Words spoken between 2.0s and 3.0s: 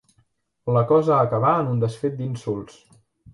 d'insults.